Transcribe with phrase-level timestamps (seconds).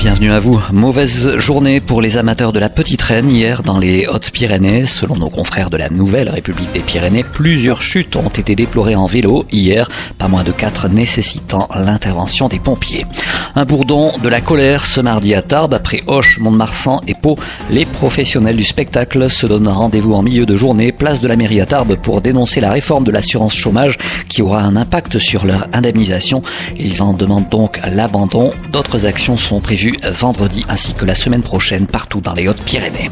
[0.00, 0.58] Bienvenue à vous.
[0.72, 4.86] Mauvaise journée pour les amateurs de la petite reine hier dans les Hautes-Pyrénées.
[4.86, 9.04] Selon nos confrères de la Nouvelle République des Pyrénées, plusieurs chutes ont été déplorées en
[9.04, 13.04] vélo hier, pas moins de quatre nécessitant l'intervention des pompiers.
[13.54, 17.36] Un bourdon de la colère ce mardi à Tarbes, après Hoche, Mont-de-Marsan et Pau.
[17.68, 21.60] Les professionnels du spectacle se donnent rendez-vous en milieu de journée, place de la mairie
[21.60, 23.98] à Tarbes, pour dénoncer la réforme de l'assurance chômage
[24.30, 26.42] qui aura un impact sur leur indemnisation.
[26.78, 28.50] Ils en demandent donc l'abandon.
[28.72, 33.10] D'autres actions sont prévues vendredi ainsi que la semaine prochaine partout dans les Hautes-Pyrénées.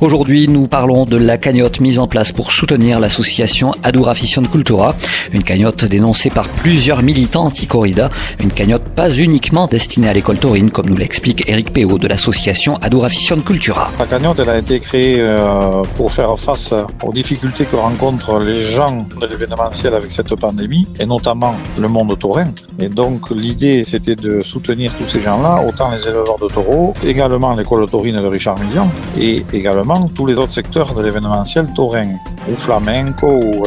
[0.00, 4.94] Aujourd'hui, nous parlons de la cagnotte mise en place pour soutenir l'association Adura Fission Cultura,
[5.32, 8.10] une cagnotte dénoncée par plusieurs militants anti-corrida,
[8.40, 12.76] une cagnotte pas uniquement destinée à l'école taurine, comme nous l'explique Eric Péot de l'association
[12.76, 13.90] Adura Fission Cultura.
[13.98, 19.06] La cagnotte a été créée euh, pour faire face aux difficultés que rencontrent les gens
[19.20, 22.52] de l'événementiel avec cette pandémie, et notamment le monde taurin.
[22.80, 27.54] Et donc l'idée c'était de soutenir tous ces gens-là, autant les élèves de taureaux, également
[27.56, 32.10] l'école taurine de Richard Million et également tous les autres secteurs de l'événementiel taurin
[32.48, 33.66] ou flamenco ou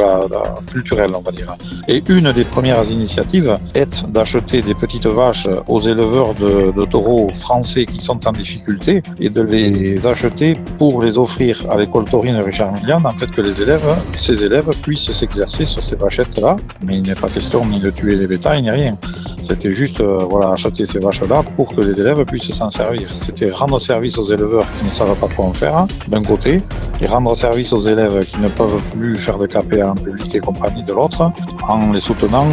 [0.70, 1.54] culturel, on va dire.
[1.88, 7.84] Et une des premières initiatives est d'acheter des petites vaches aux éleveurs de, taureaux français
[7.84, 12.42] qui sont en difficulté et de les acheter pour les offrir à l'école taurine de
[12.42, 16.56] Richard Million, en fait que les élèves, ces élèves puissent s'exercer sur ces vachettes-là.
[16.84, 18.96] Mais il n'est pas question ni de tuer les bétails ni rien.
[19.42, 20.18] C'était juste euh,
[20.52, 23.08] acheter ces vaches-là pour que les élèves puissent s'en servir.
[23.22, 26.58] C'était rendre service aux éleveurs qui ne savent pas quoi en faire, d'un côté,
[27.00, 30.40] et rendre service aux élèves qui ne peuvent plus faire de KPA en public et
[30.40, 31.32] compagnie de l'autre,
[31.68, 32.46] en les soutenant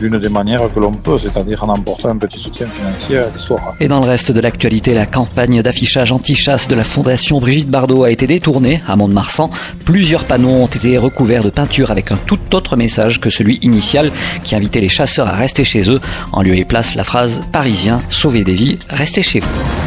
[0.00, 3.74] d'une des manières que l'on peut, c'est-à-dire en emportant un petit soutien financier à l'histoire.
[3.80, 8.04] Et dans le reste de l'actualité, la campagne d'affichage anti-chasse de la Fondation Brigitte Bardot
[8.04, 9.50] a été détournée à Mont-de-Marsan.
[9.84, 14.10] Plusieurs panneaux ont été recouverts de peinture avec un tout autre message que celui initial
[14.42, 16.00] qui invitait les chasseurs à rester chez eux.
[16.32, 19.81] En lieu et place, la phrase Parisien, sauvez des vies, restez chez vous.